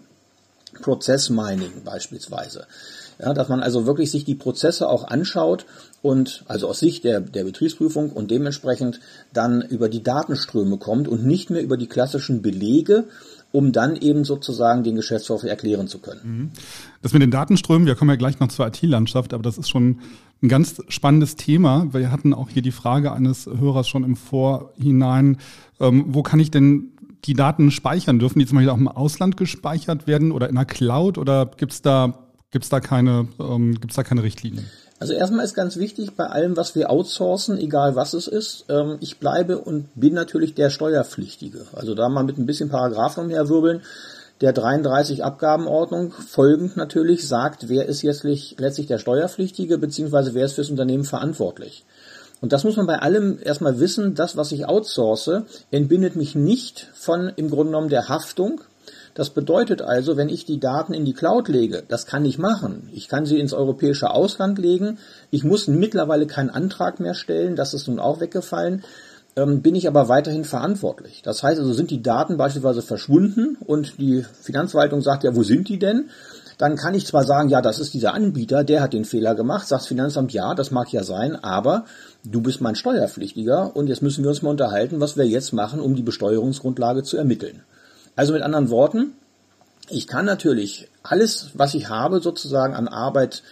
[0.80, 2.66] Prozessmining beispielsweise.
[3.18, 5.66] Ja, dass man also wirklich sich die Prozesse auch anschaut
[6.00, 9.00] und also aus Sicht der, der Betriebsprüfung und dementsprechend
[9.32, 13.04] dann über die Datenströme kommt und nicht mehr über die klassischen Belege,
[13.52, 16.20] um dann eben sozusagen den Geschäftsvorfall erklären zu können.
[16.24, 16.50] Mhm.
[17.02, 19.98] Das mit den Datenströmen, wir kommen ja gleich noch zur IT-Landschaft, aber das ist schon
[20.42, 21.86] ein ganz spannendes Thema.
[21.92, 25.36] Wir hatten auch hier die Frage eines Hörers schon im Vorhinein,
[25.78, 26.92] ähm, wo kann ich denn
[27.24, 28.18] die Daten speichern?
[28.18, 31.72] Dürfen die zum Beispiel auch im Ausland gespeichert werden oder in der Cloud oder gibt
[31.72, 32.18] es da,
[32.50, 34.66] gibt's da, keine, ähm, gibt's da keine Richtlinien?
[35.02, 38.98] Also erstmal ist ganz wichtig bei allem, was wir outsourcen, egal was es ist, ähm,
[39.00, 41.66] ich bleibe und bin natürlich der Steuerpflichtige.
[41.72, 43.82] Also da mal mit ein bisschen Paragraph umherwirbeln.
[44.40, 50.52] Der 33 Abgabenordnung folgend natürlich sagt, wer ist jetzt letztlich der Steuerpflichtige, beziehungsweise wer ist
[50.52, 51.84] fürs Unternehmen verantwortlich.
[52.40, 56.88] Und das muss man bei allem erstmal wissen, das, was ich outsource, entbindet mich nicht
[56.94, 58.60] von im Grunde genommen der Haftung,
[59.14, 62.88] das bedeutet also, wenn ich die Daten in die Cloud lege, das kann ich machen.
[62.92, 64.98] Ich kann sie ins europäische Ausland legen.
[65.30, 67.56] Ich muss mittlerweile keinen Antrag mehr stellen.
[67.56, 68.82] Das ist nun auch weggefallen.
[69.36, 71.22] ähm, bin ich aber weiterhin verantwortlich.
[71.22, 75.68] Das heißt also, sind die Daten beispielsweise verschwunden und die Finanzverwaltung sagt ja, wo sind
[75.68, 76.10] die denn?
[76.58, 79.66] Dann kann ich zwar sagen, ja, das ist dieser Anbieter, der hat den Fehler gemacht,
[79.66, 81.86] sagt das Finanzamt, ja, das mag ja sein, aber
[82.24, 85.80] du bist mein Steuerpflichtiger und jetzt müssen wir uns mal unterhalten, was wir jetzt machen,
[85.80, 87.62] um die Besteuerungsgrundlage zu ermitteln.
[88.16, 89.12] Also mit anderen Worten,
[89.88, 93.42] ich kann natürlich alles, was ich habe, sozusagen an Arbeit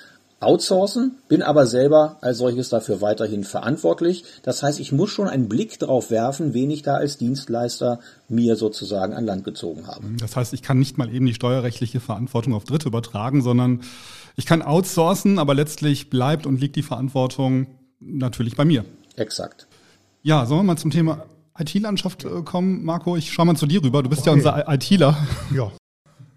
[0.41, 4.25] outsourcen, bin aber selber als solches dafür weiterhin verantwortlich.
[4.43, 8.57] Das heißt, ich muss schon einen Blick darauf werfen, wen ich da als Dienstleister mir
[8.57, 10.03] sozusagen an Land gezogen habe.
[10.19, 13.81] Das heißt, ich kann nicht mal eben die steuerrechtliche Verantwortung auf Dritte übertragen, sondern
[14.37, 17.67] ich kann outsourcen, aber letztlich bleibt und liegt die Verantwortung
[18.01, 18.87] natürlich bei mir.
[19.17, 19.67] Exakt.
[20.23, 21.27] Ja, sollen wir mal zum Thema
[21.61, 23.17] IT-Landschaft äh, kommen, Marco?
[23.17, 24.03] Ich schaue mal zu dir rüber.
[24.03, 24.31] Du bist okay.
[24.31, 25.17] ja unser ITler.
[25.55, 25.71] Ja.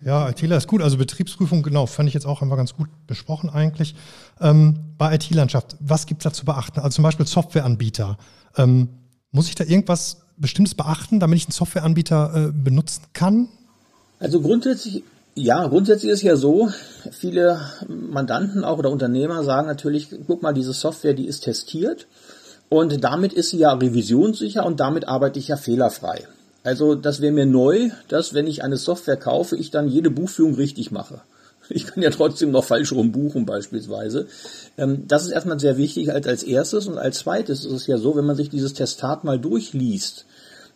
[0.05, 0.81] Ja, ITler ist gut.
[0.81, 3.95] Also Betriebsprüfung, genau, fand ich jetzt auch einfach ganz gut besprochen eigentlich.
[4.41, 6.79] Ähm, bei IT-Landschaft, was gibt es da zu beachten?
[6.79, 8.17] Also zum Beispiel Softwareanbieter.
[8.57, 8.89] Ähm,
[9.31, 13.47] muss ich da irgendwas Bestimmtes beachten, damit ich einen Softwareanbieter äh, benutzen kann?
[14.19, 15.03] Also grundsätzlich,
[15.35, 16.69] ja, grundsätzlich ist ja so,
[17.11, 22.07] viele Mandanten auch oder Unternehmer sagen natürlich, guck mal, diese Software, die ist testiert
[22.73, 26.27] und damit ist sie ja revisionssicher und damit arbeite ich ja fehlerfrei.
[26.63, 30.55] Also das wäre mir neu, dass wenn ich eine Software kaufe, ich dann jede Buchführung
[30.55, 31.21] richtig mache.
[31.69, 34.27] Ich kann ja trotzdem noch falsch rum buchen beispielsweise.
[34.77, 36.87] Ähm, das ist erstmal sehr wichtig als, als erstes.
[36.87, 40.25] Und als zweites ist es ja so, wenn man sich dieses Testat mal durchliest,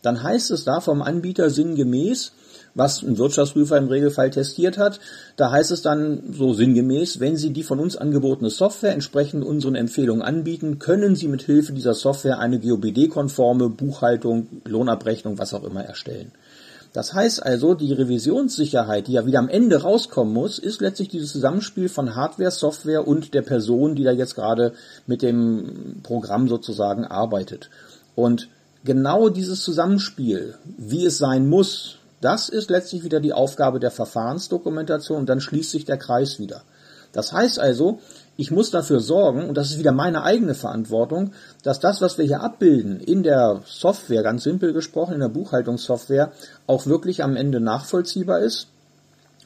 [0.01, 2.31] dann heißt es da vom Anbieter sinngemäß,
[2.77, 4.99] was ein Wirtschaftsprüfer im Regelfall testiert hat.
[5.35, 9.75] Da heißt es dann so sinngemäß, wenn Sie die von uns angebotene Software entsprechend unseren
[9.75, 15.83] Empfehlungen anbieten, können Sie mit Hilfe dieser Software eine GOBD-konforme Buchhaltung, Lohnabrechnung, was auch immer
[15.83, 16.31] erstellen.
[16.93, 21.31] Das heißt also, die Revisionssicherheit, die ja wieder am Ende rauskommen muss, ist letztlich dieses
[21.31, 24.73] Zusammenspiel von Hardware, Software und der Person, die da jetzt gerade
[25.05, 27.69] mit dem Programm sozusagen arbeitet.
[28.15, 28.49] Und
[28.83, 35.19] genau dieses Zusammenspiel, wie es sein muss, das ist letztlich wieder die Aufgabe der Verfahrensdokumentation
[35.19, 36.63] und dann schließt sich der Kreis wieder.
[37.11, 37.99] Das heißt also,
[38.35, 41.31] ich muss dafür sorgen, und das ist wieder meine eigene Verantwortung,
[41.63, 46.31] dass das, was wir hier abbilden in der Software, ganz simpel gesprochen, in der Buchhaltungssoftware,
[46.67, 48.67] auch wirklich am Ende nachvollziehbar ist,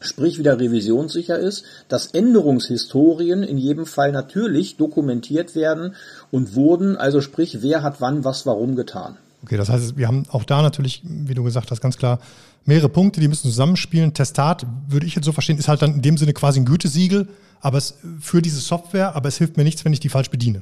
[0.01, 5.95] sprich wieder revisionssicher ist, dass Änderungshistorien in jedem Fall natürlich dokumentiert werden
[6.31, 9.17] und wurden, also sprich, wer hat wann was warum getan.
[9.43, 12.19] Okay, das heißt, wir haben auch da natürlich, wie du gesagt hast, ganz klar
[12.65, 14.13] mehrere Punkte, die müssen zusammenspielen.
[14.13, 17.28] Testat, würde ich jetzt so verstehen, ist halt dann in dem Sinne quasi ein Gütesiegel,
[17.60, 20.62] aber es für diese Software, aber es hilft mir nichts, wenn ich die falsch bediene.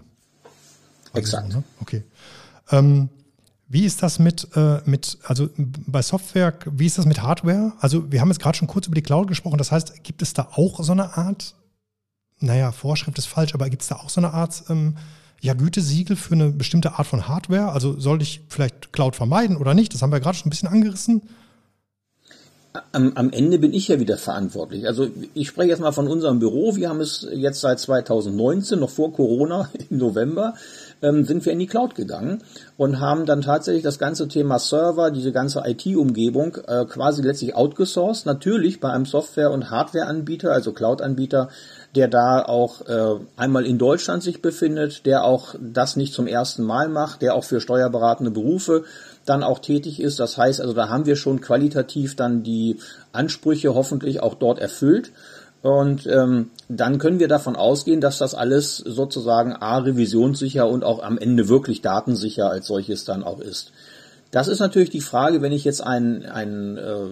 [1.14, 1.50] Exakt.
[1.50, 1.64] Ne?
[1.82, 2.04] Okay.
[2.72, 3.10] Ähm,
[3.68, 7.74] wie ist das mit, äh, mit, also bei Software, wie ist das mit Hardware?
[7.80, 9.58] Also wir haben jetzt gerade schon kurz über die Cloud gesprochen.
[9.58, 11.56] Das heißt, gibt es da auch so eine Art,
[12.40, 14.98] naja, Vorschrift ist falsch, aber gibt es da auch so eine Art ähm,
[15.42, 17.72] ja, Gütesiegel für eine bestimmte Art von Hardware?
[17.72, 19.94] Also soll ich vielleicht Cloud vermeiden oder nicht?
[19.94, 21.22] Das haben wir gerade schon ein bisschen angerissen.
[22.92, 24.86] Am, am Ende bin ich ja wieder verantwortlich.
[24.86, 26.76] Also ich spreche jetzt mal von unserem Büro.
[26.76, 30.54] Wir haben es jetzt seit 2019, noch vor Corona, im November,
[31.02, 32.44] ähm, sind wir in die Cloud gegangen
[32.78, 38.28] und haben dann tatsächlich das ganze Thema Server, diese ganze IT-Umgebung äh, quasi letztlich outgesourced.
[38.28, 41.50] Natürlich bei einem Software- und Hardware-Anbieter, also Cloud-Anbieter,
[41.96, 46.64] der da auch äh, einmal in Deutschland sich befindet, der auch das nicht zum ersten
[46.64, 48.84] Mal macht, der auch für steuerberatende Berufe
[49.30, 50.20] dann auch tätig ist.
[50.20, 52.78] Das heißt also, da haben wir schon qualitativ dann die
[53.12, 55.12] Ansprüche hoffentlich auch dort erfüllt.
[55.62, 61.04] Und ähm, dann können wir davon ausgehen, dass das alles sozusagen A, revisionssicher und auch
[61.04, 63.72] am Ende wirklich datensicher als solches dann auch ist.
[64.32, 67.08] Das ist natürlich die Frage, wenn ich jetzt einen, einen äh,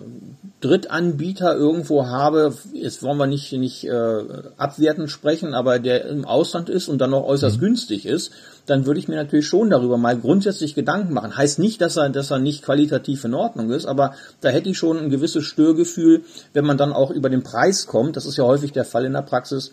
[0.60, 4.24] Drittanbieter irgendwo habe, jetzt wollen wir nicht, nicht äh,
[4.58, 7.62] abwertend sprechen, aber der im Ausland ist und dann noch äußerst mhm.
[7.62, 8.32] günstig ist,
[8.66, 11.38] dann würde ich mir natürlich schon darüber mal grundsätzlich Gedanken machen.
[11.38, 14.78] Heißt nicht, dass er, dass er nicht qualitativ in Ordnung ist, aber da hätte ich
[14.80, 18.16] schon ein gewisses Störgefühl, wenn man dann auch über den Preis kommt.
[18.16, 19.72] Das ist ja häufig der Fall in der Praxis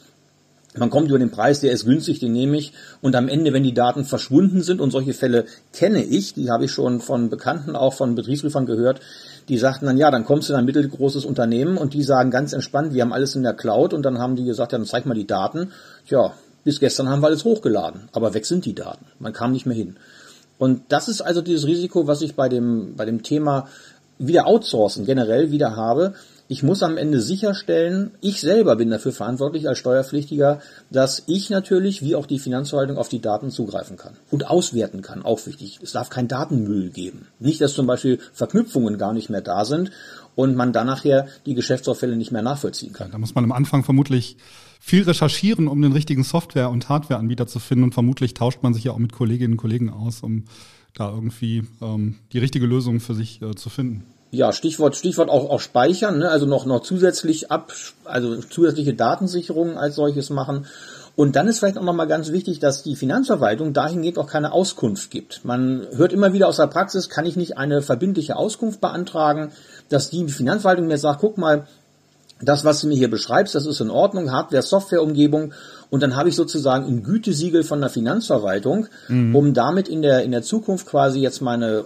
[0.77, 2.73] man kommt über den Preis, der ist günstig, den nehme ich.
[3.01, 6.64] Und am Ende, wenn die Daten verschwunden sind, und solche Fälle kenne ich, die habe
[6.64, 9.01] ich schon von Bekannten, auch von Betriebsprüfern gehört,
[9.48, 12.52] die sagten dann, ja, dann kommst du in ein mittelgroßes Unternehmen und die sagen ganz
[12.52, 15.07] entspannt, wir haben alles in der Cloud und dann haben die gesagt, ja, dann zeig
[15.07, 15.72] mal die Daten.
[16.09, 16.33] Tja,
[16.64, 19.04] bis gestern haben wir alles hochgeladen, aber weg sind die Daten.
[19.18, 19.96] Man kam nicht mehr hin.
[20.59, 23.68] Und das ist also dieses Risiko, was ich bei dem, bei dem Thema
[24.18, 26.14] wieder outsourcen generell wieder habe,
[26.46, 32.02] ich muss am Ende sicherstellen, ich selber bin dafür verantwortlich als Steuerpflichtiger, dass ich natürlich,
[32.02, 35.22] wie auch die Finanzverwaltung, auf die Daten zugreifen kann und auswerten kann.
[35.22, 35.80] Auch wichtig.
[35.83, 37.28] Es darf kein Datenmüll geben.
[37.38, 39.90] Nicht, dass zum Beispiel Verknüpfungen gar nicht mehr da sind
[40.35, 43.11] und man dann nachher die Geschäftsauffälle nicht mehr nachvollziehen kann.
[43.11, 44.37] Da muss man am Anfang vermutlich
[44.80, 48.85] viel recherchieren, um den richtigen Software- und Hardwareanbieter zu finden und vermutlich tauscht man sich
[48.85, 50.44] ja auch mit Kolleginnen und Kollegen aus, um
[50.92, 54.04] da irgendwie ähm, die richtige Lösung für sich äh, zu finden.
[54.35, 56.29] Ja, Stichwort, Stichwort auch, auch speichern, ne?
[56.29, 57.73] also noch, noch zusätzlich ab,
[58.05, 60.66] also zusätzliche Datensicherungen als solches machen.
[61.16, 65.12] Und dann ist vielleicht auch nochmal ganz wichtig, dass die Finanzverwaltung dahingehend auch keine Auskunft
[65.12, 65.44] gibt.
[65.44, 69.53] Man hört immer wieder aus der Praxis, kann ich nicht eine verbindliche Auskunft beantragen,
[69.88, 71.68] dass die Finanzverwaltung mir sagt, guck mal,
[72.40, 75.53] das, was du mir hier beschreibst, das ist in Ordnung, Hardware, Software-Umgebung.
[75.88, 79.37] Und dann habe ich sozusagen ein Gütesiegel von der Finanzverwaltung, mhm.
[79.37, 81.85] um damit in der, in der Zukunft quasi jetzt meine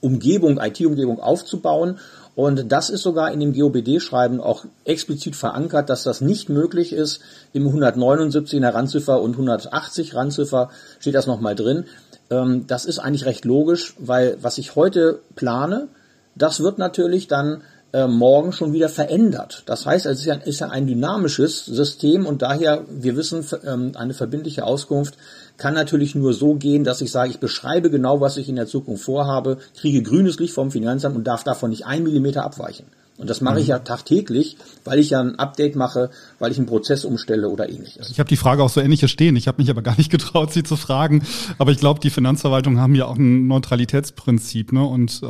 [0.00, 1.98] Umgebung, IT-Umgebung aufzubauen.
[2.34, 7.20] Und das ist sogar in dem GOBD-Schreiben auch explizit verankert, dass das nicht möglich ist.
[7.52, 11.86] Im 179 in der Randziffer und 180 Randziffer steht das nochmal drin.
[12.30, 15.88] Ähm, das ist eigentlich recht logisch, weil was ich heute plane,
[16.36, 19.62] das wird natürlich dann äh, morgen schon wieder verändert.
[19.66, 23.92] Das heißt, es ist ja, ist ja ein dynamisches System und daher, wir wissen, ähm,
[23.94, 25.14] eine verbindliche Auskunft
[25.58, 28.66] kann natürlich nur so gehen, dass ich sage, ich beschreibe genau, was ich in der
[28.66, 32.86] Zukunft vorhabe, kriege grünes Licht vom Finanzamt und darf davon nicht einen Millimeter abweichen.
[33.18, 33.62] Und das mache mhm.
[33.62, 37.68] ich ja tagtäglich, weil ich ja ein Update mache, weil ich einen Prozess umstelle oder
[37.68, 38.10] ähnliches.
[38.10, 39.34] Ich habe die Frage auch so ähnlich stehen.
[39.34, 41.24] Ich habe mich aber gar nicht getraut, sie zu fragen.
[41.58, 44.84] Aber ich glaube, die Finanzverwaltung haben ja auch ein Neutralitätsprinzip ne?
[44.84, 45.26] und äh,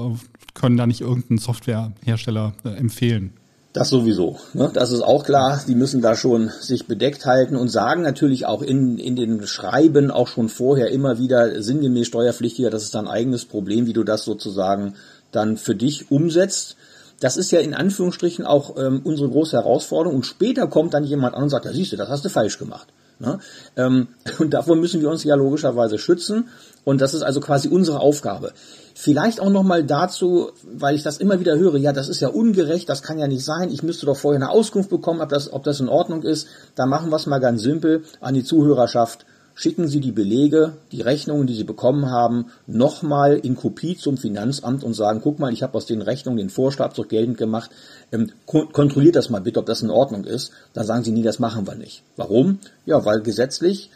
[0.53, 3.33] können da nicht irgendeinen Softwarehersteller äh, empfehlen.
[3.75, 4.39] Das sowieso.
[4.55, 4.71] Ne?
[4.73, 5.61] Das ist auch klar.
[5.69, 10.11] Die müssen da schon sich bedeckt halten und sagen natürlich auch in, in den Schreiben
[10.11, 14.25] auch schon vorher immer wieder sinngemäß Steuerpflichtiger, das ist dein eigenes Problem, wie du das
[14.25, 14.95] sozusagen
[15.33, 16.77] dann für dich umsetzt.
[17.21, 20.17] Das ist ja in Anführungsstrichen auch ähm, unsere große Herausforderung.
[20.17, 22.59] Und später kommt dann jemand an und sagt, ja siehst du, das hast du falsch
[22.59, 22.89] gemacht.
[23.19, 23.39] Ne?
[23.77, 26.49] Ähm, und davor müssen wir uns ja logischerweise schützen.
[26.89, 28.55] Und das ist also quasi unsere Aufgabe.
[28.95, 32.89] Vielleicht auch nochmal dazu, weil ich das immer wieder höre, ja, das ist ja ungerecht,
[32.89, 35.65] das kann ja nicht sein, ich müsste doch vorher eine Auskunft bekommen, ob das, ob
[35.65, 36.49] das in Ordnung ist.
[36.77, 39.27] Da machen wir es mal ganz simpel an die Zuhörerschaft.
[39.55, 44.83] Schicken Sie die Belege, die Rechnungen, die Sie bekommen haben, nochmal in Kopie zum Finanzamt
[44.83, 47.71] und sagen, guck mal, ich habe aus den Rechnungen den Vorschlagzug geltend gemacht,
[48.13, 50.53] ähm, kontrolliert das mal bitte, ob das in Ordnung ist.
[50.73, 52.03] Dann sagen Sie, nie, das machen wir nicht.
[52.17, 52.61] Warum?
[52.87, 53.91] Ja, weil gesetzlich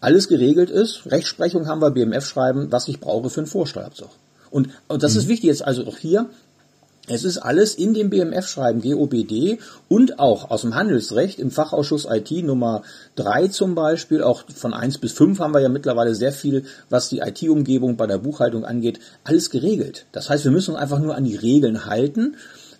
[0.00, 1.02] alles geregelt ist.
[1.06, 4.10] Rechtsprechung haben wir BMF schreiben, was ich brauche für einen Vorsteuerabzug.
[4.50, 5.20] Und, und das mhm.
[5.20, 6.28] ist wichtig jetzt also auch hier.
[7.12, 9.58] Es ist alles in dem BMF-Schreiben GOBD
[9.88, 12.82] und auch aus dem Handelsrecht im Fachausschuss IT Nummer
[13.16, 17.08] 3 zum Beispiel, auch von 1 bis 5 haben wir ja mittlerweile sehr viel, was
[17.08, 20.06] die IT-Umgebung bei der Buchhaltung angeht, alles geregelt.
[20.12, 22.36] Das heißt, wir müssen uns einfach nur an die Regeln halten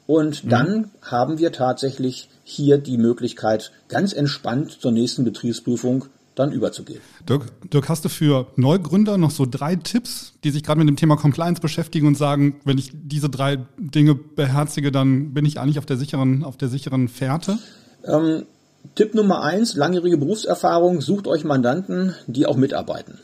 [0.07, 0.49] und mhm.
[0.49, 7.01] dann haben wir tatsächlich hier die Möglichkeit, ganz entspannt zur nächsten Betriebsprüfung dann überzugehen.
[7.29, 10.97] Dirk, Dirk, hast du für Neugründer noch so drei Tipps, die sich gerade mit dem
[10.97, 15.79] Thema Compliance beschäftigen und sagen, wenn ich diese drei Dinge beherzige, dann bin ich eigentlich
[15.79, 17.59] auf der sicheren, auf der sicheren Fährte?
[18.05, 18.45] Ähm,
[18.95, 23.19] Tipp Nummer eins, langjährige Berufserfahrung, sucht euch Mandanten, die auch mitarbeiten.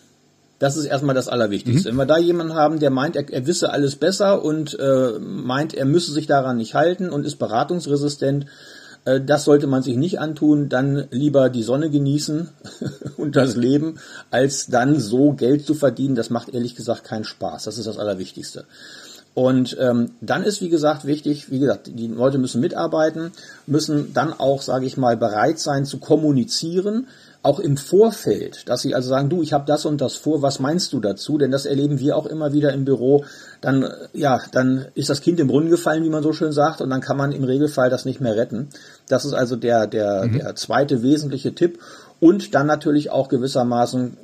[0.59, 1.89] Das ist erstmal das Allerwichtigste.
[1.89, 1.93] Mhm.
[1.93, 5.75] Wenn wir da jemanden haben, der meint, er, er wisse alles besser und äh, meint,
[5.75, 8.47] er müsse sich daran nicht halten und ist beratungsresistent,
[9.07, 12.49] das sollte man sich nicht antun, dann lieber die Sonne genießen
[13.17, 13.99] und das Leben,
[14.31, 16.17] als dann so Geld zu verdienen.
[16.17, 17.65] Das macht ehrlich gesagt keinen Spaß.
[17.65, 18.65] Das ist das Allerwichtigste.
[19.37, 23.33] Und ähm, dann ist, wie gesagt, wichtig, wie gesagt, die Leute müssen mitarbeiten,
[23.67, 27.07] müssen dann auch, sage ich mal, bereit sein zu kommunizieren,
[27.47, 30.59] auch im Vorfeld, dass sie also sagen, du, ich habe das und das vor, was
[30.59, 31.39] meinst du dazu?
[31.39, 33.25] Denn das erleben wir auch immer wieder im Büro.
[33.61, 36.81] Dann, äh, ja, dann ist das Kind im Brunnen gefallen, wie man so schön sagt,
[36.81, 38.69] und dann kann man im Regelfall das nicht mehr retten.
[39.09, 40.39] Das ist also der, der, mhm.
[40.39, 41.79] der zweite wesentliche Tipp.
[42.19, 44.17] Und dann natürlich auch gewissermaßen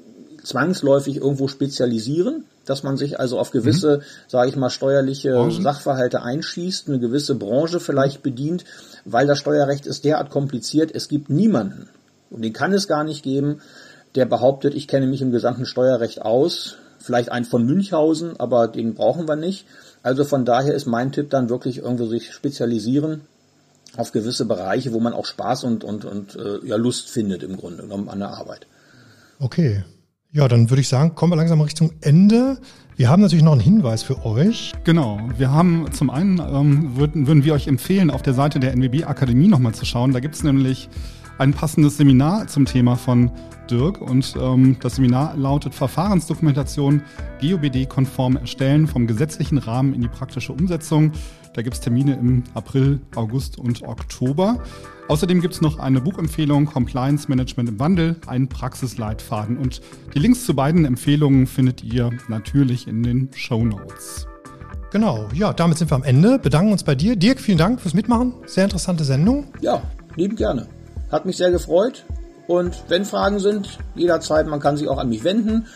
[0.43, 4.03] zwangsläufig irgendwo spezialisieren, dass man sich also auf gewisse, mhm.
[4.27, 5.63] sage ich mal, steuerliche Branchen.
[5.63, 8.65] Sachverhalte einschießt, eine gewisse Branche vielleicht bedient,
[9.05, 10.91] weil das Steuerrecht ist derart kompliziert.
[10.93, 11.89] Es gibt niemanden,
[12.33, 13.61] und den kann es gar nicht geben,
[14.15, 18.95] der behauptet, ich kenne mich im gesamten Steuerrecht aus, vielleicht einen von Münchhausen, aber den
[18.95, 19.67] brauchen wir nicht.
[20.03, 23.23] Also von daher ist mein Tipp dann wirklich irgendwo sich spezialisieren
[23.97, 27.57] auf gewisse Bereiche, wo man auch Spaß und, und, und äh, ja, Lust findet im
[27.57, 28.67] Grunde genommen an der Arbeit.
[29.39, 29.85] Okay.
[30.31, 32.57] Ja, dann würde ich sagen, kommen wir langsam Richtung Ende.
[32.97, 34.73] Wir haben natürlich noch einen Hinweis für euch.
[34.85, 35.21] Genau.
[35.37, 39.05] Wir haben zum einen, ähm, würden, würden wir euch empfehlen, auf der Seite der NWB
[39.05, 40.13] Akademie nochmal zu schauen.
[40.13, 40.89] Da gibt es nämlich
[41.39, 43.31] ein passendes Seminar zum Thema von
[43.71, 47.03] Dirk und ähm, das Seminar lautet Verfahrensdokumentation
[47.41, 51.13] GOBD-konform erstellen vom gesetzlichen Rahmen in die praktische Umsetzung.
[51.55, 54.63] Da gibt es Termine im April, August und Oktober.
[55.09, 59.81] Außerdem gibt es noch eine Buchempfehlung Compliance Management im Wandel, einen Praxisleitfaden und
[60.15, 64.27] die Links zu beiden Empfehlungen findet ihr natürlich in den Show Notes.
[64.93, 66.39] Genau, ja, damit sind wir am Ende.
[66.39, 67.17] Bedanken uns bei dir.
[67.17, 68.35] Dirk, vielen Dank fürs Mitmachen.
[68.47, 69.47] Sehr interessante Sendung.
[69.63, 69.83] Ja,
[70.17, 70.69] lieben gerne.
[71.13, 72.05] Hat mich sehr gefreut.
[72.49, 75.67] Und wenn Fragen sind, jederzeit, man kann sich auch an mich wenden.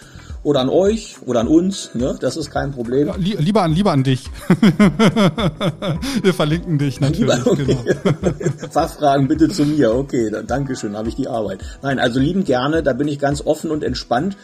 [0.47, 1.91] oder an euch oder an uns.
[1.95, 2.17] Ne?
[2.21, 3.09] Das ist kein Problem.
[3.09, 4.31] Ja, li lieber, an, lieber an dich.
[6.23, 7.21] Wir verlinken dich natürlich.
[7.37, 7.65] Lieber, okay.
[7.65, 8.69] genau.
[8.71, 9.93] Fachfragen bitte zu mir.
[9.93, 11.65] Okay, dann, Dankeschön, habe ich die Arbeit.
[11.83, 14.37] Nein, also lieben gerne, da bin ich ganz offen und entspannt.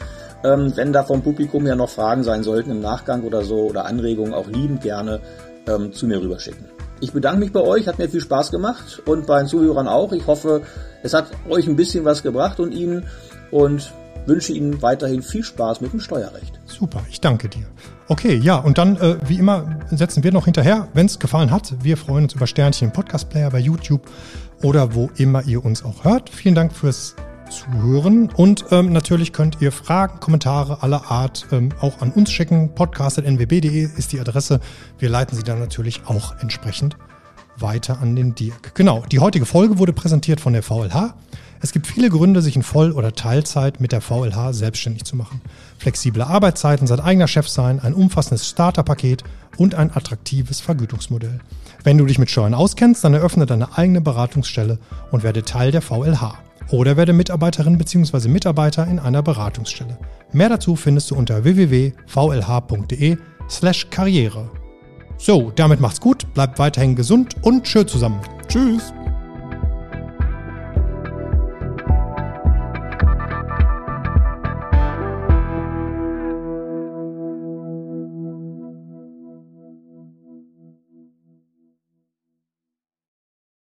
[0.43, 3.85] Ähm, wenn da vom Publikum ja noch Fragen sein sollten im Nachgang oder so oder
[3.85, 5.21] Anregungen, auch liebend gerne
[5.69, 6.67] ähm, zu mir rüberschicken.
[7.03, 10.13] Ich bedanke mich bei euch, hat mir viel Spaß gemacht und bei den Zuhörern auch.
[10.13, 10.63] Ich hoffe,
[11.03, 13.07] es hat euch ein bisschen was gebracht und Ihnen
[13.51, 13.93] und
[14.25, 16.61] wünsche Ihnen weiterhin viel Spaß mit dem Steuerrecht.
[16.67, 17.67] Super, ich danke dir.
[18.07, 21.75] Okay, ja, und dann, äh, wie immer, setzen wir noch hinterher, wenn es gefallen hat.
[21.83, 24.09] Wir freuen uns über Sternchen im Podcast-Player bei YouTube
[24.63, 26.31] oder wo immer ihr uns auch hört.
[26.31, 27.17] Vielen Dank fürs
[27.53, 32.75] Zuhören und ähm, natürlich könnt ihr Fragen, Kommentare aller Art ähm, auch an uns schicken.
[32.75, 34.61] Podcast.nwb.de ist die Adresse.
[34.99, 36.97] Wir leiten sie dann natürlich auch entsprechend
[37.59, 38.75] weiter an den Dirk.
[38.75, 41.15] Genau, die heutige Folge wurde präsentiert von der VLH.
[41.61, 45.43] Es gibt viele Gründe, sich in Voll- oder Teilzeit mit der VLH selbstständig zu machen.
[45.79, 49.23] Flexible Arbeitszeiten, sein eigener Chef sein, ein umfassendes Starterpaket
[49.59, 51.39] und ein attraktives Vergütungsmodell.
[51.85, 54.79] Wenn du dich mit Steuern auskennst, dann eröffne deine eigene Beratungsstelle
[55.11, 56.39] und werde Teil der VLH.
[56.71, 58.29] Oder werde Mitarbeiterin bzw.
[58.29, 59.99] Mitarbeiter in einer Beratungsstelle.
[60.33, 63.17] Mehr dazu findest du unter www.vlh.de
[63.49, 64.51] slash Karriere.
[65.19, 68.21] So, damit macht's gut, bleibt weiterhin gesund und schön zusammen.
[68.49, 68.93] Tschüss!